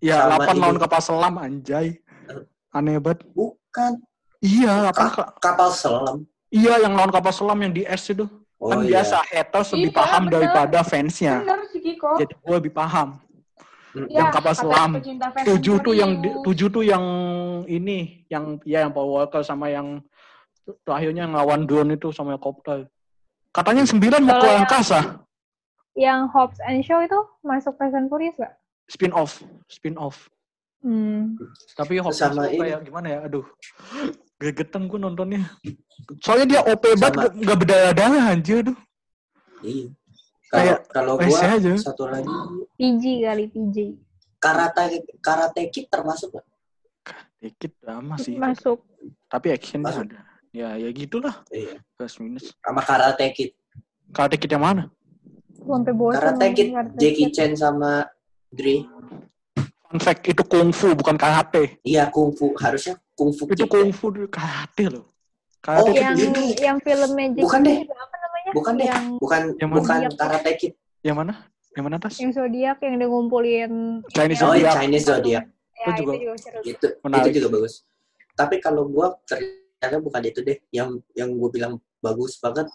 [0.00, 2.00] ya, 8 lawan kapal selam, anjay.
[2.72, 3.20] Aneh banget.
[3.36, 4.00] Bukan
[4.40, 5.06] Iya, apa?
[5.12, 6.24] Ka- kapal selam.
[6.48, 8.26] Iya, yang lawan kapal selam yang di S itu.
[8.62, 9.02] Oh kan iya.
[9.02, 10.32] biasa haters lebih Iya, paham bener.
[10.38, 11.34] daripada fansnya.
[11.42, 11.58] Bener.
[12.14, 13.08] Jadi gue lebih paham.
[13.92, 14.90] Ya, yang kapal selam.
[15.44, 17.04] tujuh tuh yang tujuh tuh yang
[17.66, 20.00] ini yang ya yang Paul Walker sama yang
[20.80, 22.88] terakhirnya yang lawan drone itu sama helikopter
[23.50, 24.98] katanya yang sembilan mau ke yang- angkasa
[25.92, 28.56] Yang Hobbs and Shaw itu masuk Fast and Furious gak?
[28.88, 30.32] spin off spin off
[30.80, 31.36] Hmm.
[31.76, 32.60] tapi Hobbs Sama itu ini.
[32.64, 33.44] kayak gimana ya aduh
[34.42, 35.46] gregetan gue nontonnya
[36.18, 37.14] soalnya dia OP banget Sama.
[37.22, 38.78] nggak- nggak berdarah darah anjir tuh
[39.62, 39.86] Iya.
[40.50, 41.72] Kayak Kalau gua aja.
[41.78, 42.26] satu lagi
[42.74, 43.76] PG kali PG.
[44.36, 44.82] karate
[45.16, 46.46] karate kid termasuk nggak?
[47.38, 48.82] dikit lama sih Masuk.
[49.26, 50.02] tapi actionnya Masuk.
[50.04, 50.18] ada
[50.50, 51.78] ya ya gitulah Iya.
[51.92, 53.50] plus minus Sama karate kid.
[54.10, 54.90] karate kid yang mana
[55.54, 56.18] Sampai bosan.
[56.18, 57.32] Karate kid Karate Jackie Kid.
[57.32, 58.02] Chan sama
[58.50, 58.82] Dre.
[59.92, 65.04] Fun fact itu kungfu bukan karate Iya kungfu harusnya kungfu itu kungfu dulu, karate loh
[65.60, 66.44] karate Oh, itu Yang Ini.
[66.58, 67.76] yang film Magic Bukan deh.
[67.84, 68.50] itu apa namanya?
[68.56, 68.86] Bukan deh.
[68.88, 69.76] Yang Bukan Yang mana?
[69.78, 70.72] bukan karate kid.
[71.04, 71.34] yang mana
[71.72, 73.72] yang mana tas yang zodiak yang dia ngumpulin
[74.10, 74.74] Chinese yang- Oh, Zodiac.
[74.76, 75.44] Chinese Zodiac.
[75.44, 76.60] Ya, Itu itu juga- juga seru.
[76.62, 77.22] Itu Menarik.
[77.22, 77.74] itu juga bagus.
[78.32, 82.68] Tapi kalau gua ternyata bukan itu deh yang yang gua bilang bagus banget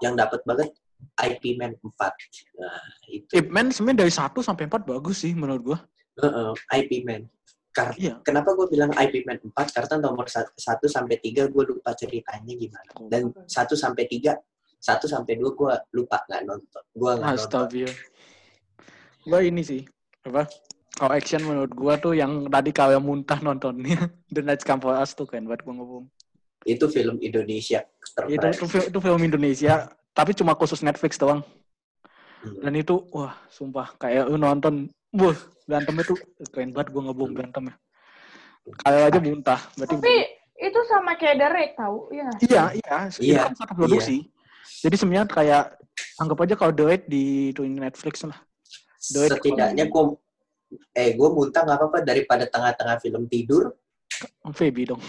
[0.00, 0.72] yang dapat banget
[1.20, 2.14] IP Man 4.
[2.54, 3.30] Nah, itu.
[3.32, 5.78] Ip Man sebenarnya dari 1 sampai 4 bagus sih menurut gua.
[6.14, 7.26] Heeh, IP Man.
[7.74, 8.22] Kar- Iya.
[8.22, 9.74] Kenapa gue bilang IP Man 4?
[9.74, 10.54] Karena nomor 1
[10.86, 12.90] sampai 3 gue lupa ceritanya gimana.
[13.10, 14.38] Dan 1 sampai 3,
[14.78, 16.82] 1 sampai 2 gue lupa nggak nonton.
[16.94, 17.66] Gue nggak nonton.
[19.24, 19.82] Gua ini sih
[20.22, 20.44] apa?
[20.94, 23.98] Kalau action menurut gua tuh yang tadi kalau muntah nontonnya
[24.34, 26.04] The Night Come For Us tuh kan buat gua ngomong.
[26.62, 27.82] Itu film Indonesia.
[27.82, 28.54] Itu, terbaik.
[28.54, 31.42] itu, fil- itu film Indonesia tapi cuma khusus Netflix doang.
[32.44, 32.60] Hmm.
[32.62, 36.18] Dan itu wah sumpah kayak lu nonton wah berantemnya tuh
[36.52, 37.74] keren banget gua ngebom berantemnya.
[38.84, 39.60] Kayak aja muntah.
[39.76, 40.16] Berarti Tapi
[40.54, 42.28] itu sama kayak The Raid tau, iya?
[42.40, 42.96] Iya, iya.
[43.12, 44.16] Itu Iya, kan satu produksi.
[44.80, 45.64] Jadi sebenarnya kayak
[46.20, 48.38] anggap aja kalau The Raid di tuh Netflix lah.
[49.12, 50.04] Duit Setidaknya gue
[50.96, 53.76] eh gue muntah nggak apa-apa daripada tengah-tengah film tidur.
[54.56, 55.02] Feby dong.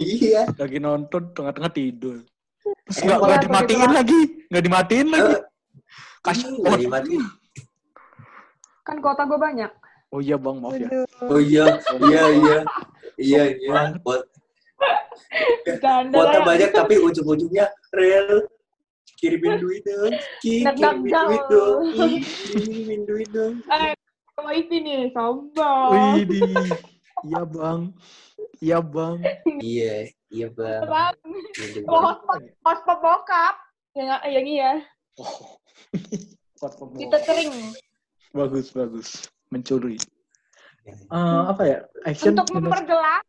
[0.00, 0.48] Iya.
[0.56, 2.24] Lagi nonton tengah-tengah tidur.
[2.64, 5.34] Terus Eh, nggak kalau nggak aku dimatiin lagi, nggak dimatiin lagi.
[5.36, 5.40] Eh,
[6.24, 6.80] nggak banget.
[6.80, 7.22] dimatiin.
[8.86, 9.72] Kan kota gue banyak.
[10.14, 10.88] Oh iya bang, maaf ya.
[11.26, 11.66] Oh iya,
[12.06, 12.58] iya, iya.
[13.18, 13.72] Iya, iya.
[16.14, 16.40] Lah ya.
[16.46, 18.46] banyak tapi ujung-ujungnya real.
[19.16, 20.12] kirimin duit dong.
[20.44, 21.80] Kirimin duit dong.
[21.96, 22.20] Ki,
[22.52, 23.64] kirimin duit dong.
[23.64, 23.96] Eh,
[24.44, 26.20] wifi nih, sombong.
[26.20, 26.44] Widih.
[27.24, 27.80] Iya bang.
[28.60, 29.16] Iya bang.
[29.56, 30.82] Iya, iya bang.
[30.84, 31.16] Bang,
[31.56, 31.80] Iya,
[32.60, 33.56] hotspot bokap.
[33.96, 34.70] Yang, yang iya,
[35.16, 35.56] Oh.
[37.00, 37.72] kita sering.
[38.36, 39.08] Bagus bagus.
[39.48, 39.96] Mencuri.
[40.86, 41.78] Eh, apa ya?
[42.06, 42.36] Action.
[42.36, 43.24] Untuk memperjelas,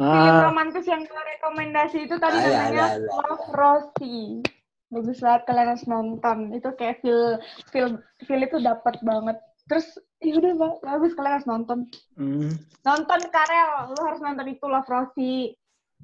[0.00, 3.22] film Ah, romantis yang gue rekomendasi itu tadi Alah, namanya alah, alah.
[3.28, 4.40] Love Rosie.
[4.92, 6.38] Bagus banget kalian harus nonton.
[6.56, 7.38] Itu kayak feel
[7.70, 9.36] feel feel itu dapat banget.
[9.68, 9.86] Terus
[10.20, 11.78] ya udah bagus kalian harus nonton.
[12.16, 12.50] hmm.
[12.82, 15.54] Nonton Karel, lu harus nonton itu Love Rosie.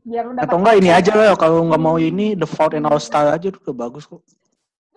[0.05, 2.87] Biar lu dapat Atau enggak ini aja lah kalau nggak mau ini The Fault in
[2.87, 4.23] Our Stars aja tuh udah bagus kok.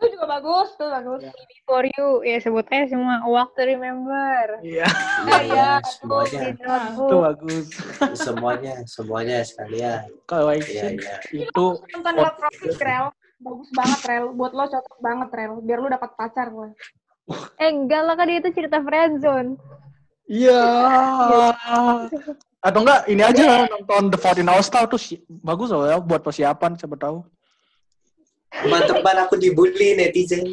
[0.01, 1.21] Itu juga bagus, tuh bagus.
[1.69, 3.21] For you, ya sebut aja semua.
[3.29, 4.57] Walk to remember.
[4.65, 4.89] Iya.
[4.89, 4.89] Iya,
[5.29, 6.41] iya, iya, semuanya.
[6.57, 7.65] Itu bagus.
[8.17, 10.09] Semuanya, semuanya sekalian.
[10.25, 11.15] Kalau Iya, action iya.
[11.45, 13.13] itu Nonton Love Rosie, Rel.
[13.45, 14.25] Bagus banget, Rel.
[14.33, 15.53] Buat lo cocok banget, Rel.
[15.61, 16.73] Biar lu dapat pacar, lo.
[17.61, 19.61] Eh, enggak lah kan dia itu cerita friendzone.
[20.25, 20.65] Iya.
[22.57, 25.01] Atau enggak ini aja nonton The in Our Stars tuh
[25.45, 27.21] bagus loh ya buat persiapan siapa tahu.
[28.51, 30.43] Teman-teman aku dibully netizen.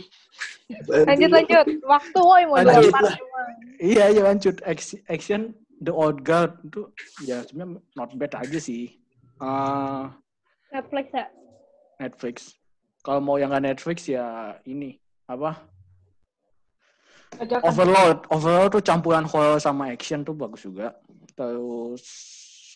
[0.87, 1.67] Lanjut, lanjut.
[1.83, 3.17] Waktu, woi, mau Lanjut lah.
[3.79, 4.59] Iya, iya lanjut
[5.11, 6.91] Action, The Old Guard itu
[7.23, 8.99] ya sebenarnya not bad aja sih.
[9.39, 10.05] Eh,
[10.75, 11.27] Netflix ya?
[12.03, 12.37] Netflix.
[13.07, 14.99] Kalau mau yang nggak Netflix ya ini
[15.31, 15.63] apa?
[17.39, 17.61] Cocok.
[17.63, 18.19] Overlord.
[18.35, 20.99] Overlord tuh campuran horror sama action tuh bagus juga.
[21.39, 22.03] Terus?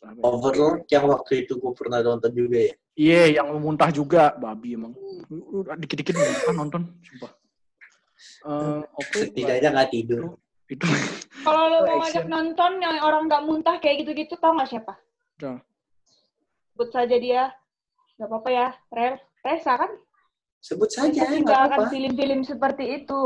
[0.02, 2.74] Overlord yang waktu itu gue pernah nonton juga ya.
[2.92, 4.92] Iya, yang muntah juga, babi emang.
[5.78, 7.32] Dikit-dikit muntah nonton, sumpah.
[8.42, 10.36] Eh, Oke, Setidaknya nggak tidur.
[10.66, 10.86] itu.
[11.44, 14.94] Kalau lo mau ngajak nonton yang orang nggak muntah kayak gitu-gitu, tau nggak siapa?
[15.38, 15.58] Tuh.
[16.72, 17.42] Sebut saja dia.
[18.16, 19.14] Gak apa-apa ya, Rel.
[19.42, 19.90] Resa kan?
[20.62, 21.92] Sebut saja, Resa nggak tinggalkan apa-apa.
[21.92, 23.20] film-film seperti itu.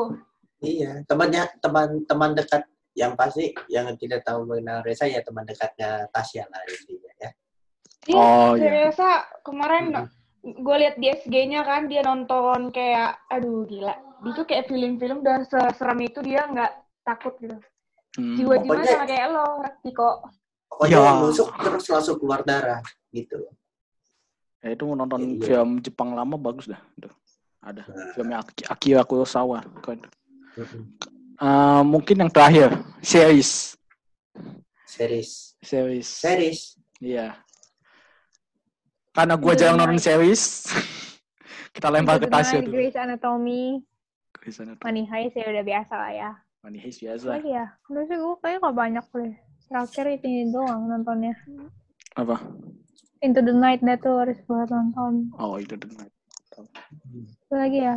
[0.65, 2.65] Iya, temannya teman-teman dekat
[2.97, 7.31] yang pasti yang tidak tahu mengenal Reza ya teman dekatnya Tasya lah intinya ya.
[8.07, 8.89] Iya, Oh, si iya.
[9.45, 10.09] Kemarin Hmm.
[10.63, 13.95] gue liat di SG-nya kan, dia nonton kayak, aduh gila.
[14.23, 17.59] Dia tuh kayak film-film udah seseram itu dia nggak takut gitu.
[18.17, 18.35] Hmm.
[18.39, 19.47] Jiwa-jiwa sama kayak lo,
[19.85, 20.11] Tiko.
[20.71, 21.13] Pokoknya Ya.
[21.21, 22.81] nusuk terus langsung keluar darah
[23.13, 23.39] gitu.
[24.65, 25.43] Ya, itu nonton Iya.
[25.45, 26.81] film Jepang lama bagus dah.
[26.97, 27.11] Itu.
[27.61, 27.83] Ada.
[27.91, 28.15] Nah.
[28.15, 29.61] Filmnya Aki- Akira Kurosawa.
[29.83, 30.01] Keren.
[31.37, 33.77] Eh, mungkin yang terakhir, series.
[34.89, 35.53] Series.
[35.61, 36.09] Series.
[36.09, 36.61] Series.
[36.97, 37.37] Iya.
[39.13, 40.65] Karena gue Itu jarang nonton series,
[41.77, 42.73] kita lempar ke Itu Tasya dulu.
[42.77, 43.81] Grey's Anatomy,
[44.33, 44.85] Ke sana tuh.
[44.89, 46.31] Money Heist ya udah biasa lah ya.
[46.65, 47.27] Money Heist biasa.
[47.37, 47.67] Lagi ya?
[47.89, 49.33] Menurut sih gue kayaknya gak banyak deh.
[49.67, 51.35] Terakhir itu ini doang nontonnya.
[52.17, 52.37] Apa?
[53.25, 55.33] Into the Night deh tuh harus buat nonton.
[55.37, 56.09] Oh, itu dengar.
[56.57, 57.97] Apa lagi ya?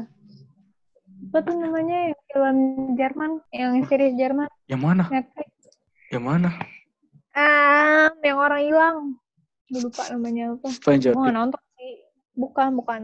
[1.30, 2.58] Apa tuh namanya yang film
[2.98, 3.32] Jerman?
[3.54, 4.50] Yang series Jerman?
[4.65, 5.04] Yang mana?
[5.13, 5.50] Netflix?
[6.10, 6.50] Yang mana?
[7.38, 8.98] Ah, yang orang hilang.
[9.70, 10.74] Gue lupa namanya apa.
[10.74, 12.02] Stranger Gue nonton sih.
[12.34, 13.02] Bukan, bukan.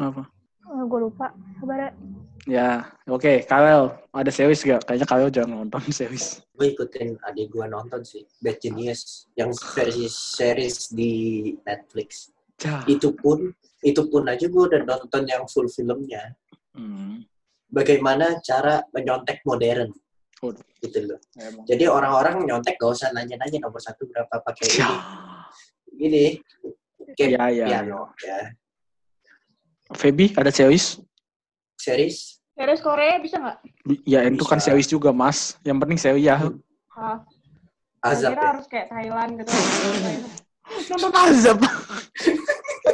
[0.00, 0.32] Apa?
[0.64, 1.36] Oh, gue lupa.
[1.60, 1.92] Sabar
[2.48, 2.88] ya.
[3.04, 3.44] Oke.
[3.44, 4.88] Karel, ada series gak?
[4.88, 6.40] Kayaknya Karel jangan nonton series.
[6.56, 8.24] Gue ikutin adik gue nonton sih.
[8.40, 9.28] Bad Genius.
[9.36, 11.12] Yang versi series di
[11.68, 12.32] Netflix.
[12.56, 12.80] Cah.
[12.88, 13.52] Itu pun,
[13.84, 16.32] itu pun aja gue udah nonton yang full filmnya.
[16.70, 17.26] Hmm.
[17.70, 19.90] Bagaimana cara menyontek modern.
[20.40, 20.64] Waduh.
[20.80, 21.20] Gitu loh.
[21.36, 21.64] Emang.
[21.68, 24.78] Jadi orang-orang nyontek gak usah nanya-nanya nomor satu berapa pakai ini.
[24.80, 25.00] Cah.
[25.92, 26.24] Ini.
[27.14, 28.00] Kayak Iya, iya, piano.
[28.22, 28.38] Ya.
[29.90, 31.02] Feby, ada series?
[31.76, 32.38] Series.
[32.54, 33.56] Series Korea bisa nggak?
[34.04, 35.58] Ya, itu kan series juga, Mas.
[35.62, 36.36] Yang penting series ya.
[36.94, 37.18] Ah,
[38.00, 38.48] Azab kira ya.
[38.54, 39.50] harus kayak Thailand gitu.
[40.92, 41.58] Nonton Azab.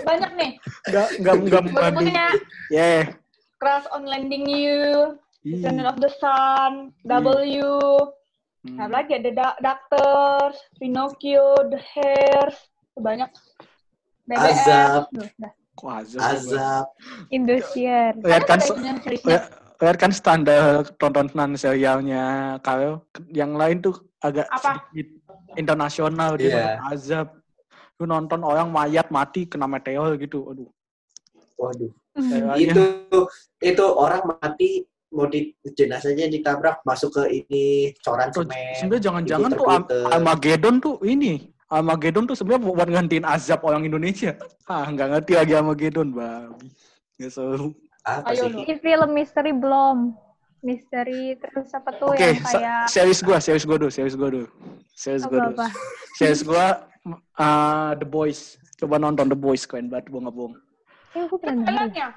[0.03, 0.51] banyak nih.
[0.87, 2.09] Enggak, enggak, enggak Gue membanding.
[2.09, 2.29] sebutin ya.
[2.73, 3.05] Yeah.
[3.57, 5.17] Crash on Landing You.
[5.47, 7.71] Descendant of the Sun, W,
[8.67, 8.83] Hmm.
[8.83, 12.59] apa lagi ada Da- Doctors, Pinocchio, The Hairs,
[12.99, 13.31] banyak.
[14.27, 14.43] BBS.
[14.67, 15.03] Azab.
[15.39, 15.53] Dah.
[15.79, 16.23] Kok azab?
[16.35, 16.87] Azab.
[17.31, 18.19] Indosiar.
[18.19, 18.59] Lihat kan,
[19.79, 23.07] lihat, kan standar tontonan serialnya Karel.
[23.31, 24.83] Yang lain tuh agak Apa?
[24.83, 25.15] sedikit
[25.55, 27.29] internasional dia nonton azab.
[28.03, 30.43] Lu nonton orang mayat mati kena meteor gitu.
[30.51, 30.67] Aduh.
[31.57, 31.93] Waduh.
[32.17, 32.57] Hmm.
[32.65, 32.85] Itu
[33.61, 38.75] itu orang mati mau di jenazahnya ditabrak masuk ke ini coran Tuh, semen.
[38.77, 39.89] sebenarnya jangan-jangan tuh Am-.
[40.13, 41.49] Armageddon tuh ini.
[41.67, 44.37] Armageddon tuh sebenarnya buat gantiin azab orang Indonesia.
[44.67, 46.67] Ah, nggak ngerti lagi Armageddon, babi.
[47.23, 47.71] Nggak seru.
[48.03, 48.67] apa Ayo sih?
[48.67, 49.99] Ini film misteri belum.
[50.67, 54.49] Misteri terus apa tuh Oke, yang kayak series gua, series gua dulu, series gua dulu.
[54.91, 55.57] Series gua dulu.
[56.19, 56.67] Series gua
[57.39, 58.59] uh, The Boys.
[58.75, 60.55] Coba nonton The Boys, keren banget, bohong bohong.
[61.17, 61.73] Eh, aku pernah dengar.
[61.73, 62.09] Thailandnya.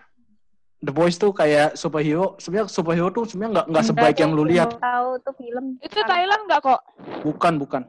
[0.80, 2.36] The Boys tuh kayak superhero.
[2.40, 4.80] Sebenarnya superhero tuh sebenarnya nggak nggak sebaik yang lu lihat.
[4.80, 5.76] Tahu tuh film.
[5.80, 6.82] Itu Thailand nggak kok?
[7.24, 7.82] Bukan, bukan.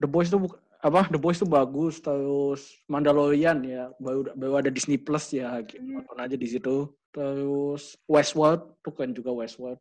[0.00, 0.44] The Boys tuh
[0.84, 1.08] apa?
[1.08, 2.00] The Boys tuh bagus.
[2.00, 5.80] Terus Mandalorian ya, baru baru ada Disney Plus ya, gitu.
[5.80, 6.92] nonton aja di situ.
[7.08, 9.80] Terus Westworld tuh kan juga Westworld.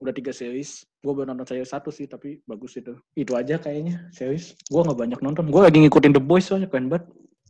[0.00, 0.88] Udah tiga series.
[1.04, 2.96] Gue baru nonton series satu sih, tapi bagus itu.
[3.12, 4.56] Itu aja kayaknya series.
[4.72, 5.52] Gue nggak banyak nonton.
[5.52, 7.04] Gue lagi ngikutin The Boys soalnya keren banget.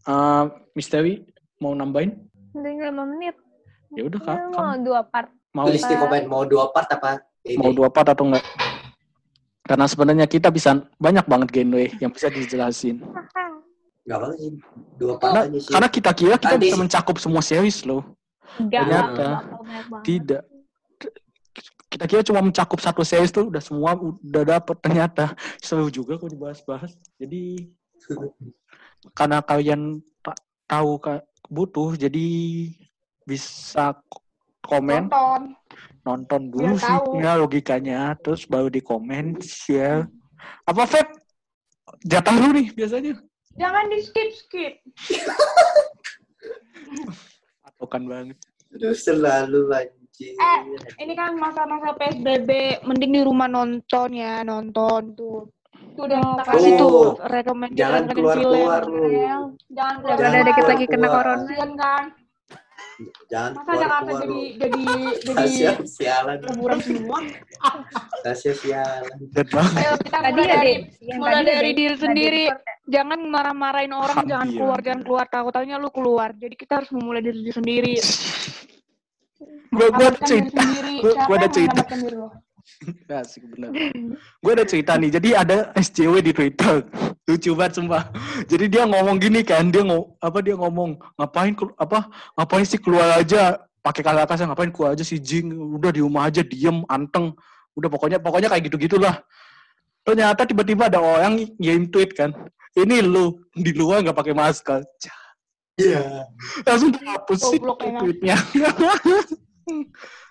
[0.05, 1.23] Eh, Misteri
[1.63, 2.15] mau nambahin?
[2.55, 3.35] Tinggal 5 menit.
[3.95, 5.31] Ya udah kak, mau dua part.
[5.55, 7.23] mau Tulis di komen mau dua part apa?
[7.47, 7.63] Ini.
[7.63, 8.43] mau dua part atau enggak?
[9.65, 12.99] Karena sebenarnya kita bisa banyak banget genre yang bisa dijelasin.
[14.05, 14.51] Gak apa sih.
[14.99, 15.73] Dua Karena part aja sih.
[15.73, 18.03] karena kita kira kita Tadi bisa mencakup semua series loh.
[18.59, 18.83] Enggak.
[18.83, 19.29] Ternyata.
[20.03, 20.43] Tidak.
[21.87, 26.35] Kita kira cuma mencakup satu series tuh udah semua udah dapet ternyata seru juga kok
[26.35, 26.99] dibahas-bahas.
[27.17, 27.71] Jadi
[29.17, 30.99] karena kalian tak tahu
[31.55, 32.27] butuh jadi
[33.23, 33.95] bisa
[34.61, 35.43] komen Nonton.
[36.03, 40.11] nonton dulu Biar sih ya logikanya terus baru di komen share
[40.67, 41.09] apa Feb
[42.03, 43.15] jatah lu nih biasanya
[43.55, 44.75] Jangan di skip skip.
[47.65, 48.37] patokan banget
[48.75, 50.35] Aduh, selalu anjing.
[50.35, 50.61] Eh,
[50.99, 55.47] Ini kan masa-masa PSBB, mending di rumah nonton ya, nonton tuh.
[55.95, 57.15] Tuh udah kasih Tuh.
[57.25, 59.07] rekomendasi Jangan keluar-keluar lu.
[59.71, 60.17] Jangan keluar.
[60.19, 61.17] Jangan dikit lagi kena keluar.
[61.17, 61.55] corona.
[61.75, 62.05] Kan?
[63.27, 64.55] Jangan Masa Jakarta keluar-keluar jadi lu.
[64.55, 64.83] jadi
[65.19, 66.37] jadi Kasihan sialan.
[66.45, 67.19] liburan semua?
[68.25, 69.17] Kasihan sialan.
[69.75, 72.43] Ayo kita Tadi mulai ada dari yang mulai tadi dari ada- diri ada sendiri.
[72.45, 72.57] Ya?
[72.87, 74.55] jangan marah-marahin orang, jangan Iya.
[74.55, 75.25] keluar, jangan keluar.
[75.27, 76.31] Takut-takutnya lu keluar.
[76.35, 77.95] Jadi kita harus memulai dari diri sendiri.
[79.75, 80.63] gue gue ada cerita
[81.27, 81.83] gua ada cerita.
[83.21, 83.71] Asik bener.
[84.15, 85.11] gue ada cerita nih.
[85.13, 86.85] Jadi ada SJW di Twitter.
[87.29, 88.09] Lucu banget sumpah.
[88.49, 91.99] Jadi dia ngomong gini kan, dia ngomong apa dia ngomong ngapain apa
[92.37, 96.33] ngapain sih keluar aja pakai kata kasar ngapain keluar aja si Jing udah di rumah
[96.33, 97.37] aja diem anteng
[97.77, 99.21] udah pokoknya pokoknya kayak gitu gitulah
[100.09, 102.33] ternyata tiba-tiba ada orang ngirim tweet kan
[102.81, 104.81] ini lu di luar nggak pakai masker
[105.75, 106.31] Iya.
[106.63, 108.39] langsung dihapus sih tweetnya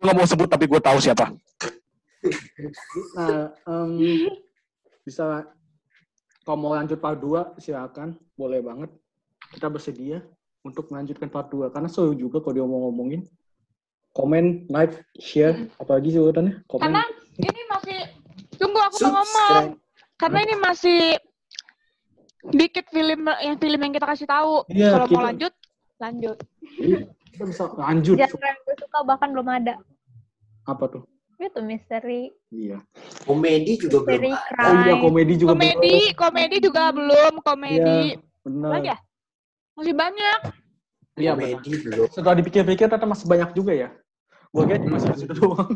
[0.00, 1.28] nggak mau sebut tapi gue tahu siapa.
[3.16, 4.28] Nah em,
[5.04, 5.44] bisa
[6.44, 8.16] kalau mau lanjut part 2 silakan.
[8.34, 8.90] Boleh banget.
[9.52, 10.24] Kita bersedia
[10.64, 13.28] untuk melanjutkan part 2 karena seru juga kalau dia mau ngomongin.
[14.10, 16.64] Komen like share apalagi sebutannya?
[16.66, 16.82] Komen.
[16.82, 17.02] Karena
[17.38, 17.98] ini masih
[18.58, 19.64] tunggu aku mau ngomong.
[20.18, 21.00] Karena ini masih
[22.50, 24.64] dikit film yang film yang kita kasih tahu.
[24.66, 25.52] Iya, Kalau mau kita- lanjut,
[26.00, 26.36] lanjut.
[27.40, 29.74] Kita bisa lanjut Genre yang gue suka bahkan belum ada.
[30.68, 31.02] apa tuh
[31.40, 32.28] Itu misteri.
[32.52, 32.76] iya
[33.24, 34.60] Komedi juga belum Misteri ada.
[34.60, 35.00] oh iya crime.
[35.00, 38.00] komedi juga Komedi, komedi juga belum, komedi.
[38.44, 38.96] benar Lagi ya?
[39.72, 40.40] Masih banyak.
[41.16, 41.48] iya benar.
[41.56, 42.06] Komedi belum.
[42.12, 43.88] setelah dipikir-pikir ternyata masih banyak juga ya
[44.50, 45.70] gue kira cuma segitu doang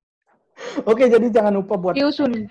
[0.88, 2.48] oke jadi jangan lupa buat Yusun.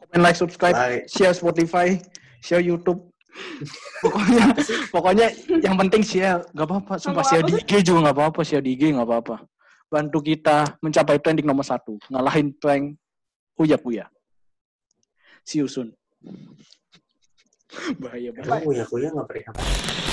[0.00, 1.06] komen like subscribe Like.
[1.06, 2.02] share Spotify
[2.40, 3.07] share YouTube
[4.04, 4.44] pokoknya
[4.90, 5.26] pokoknya
[5.62, 6.94] yang penting share nggak apa-apa.
[7.00, 9.36] Sumpah share apa di IG juga nggak apa-apa share di IG nggak apa-apa.
[9.88, 12.96] Bantu kita mencapai trending nomor satu ngalahin prank
[13.58, 14.06] Uya Kuya
[15.48, 15.96] see you soon.
[17.96, 18.68] Bahaya banget.
[18.68, 20.07] Uya Kuya nggak pernah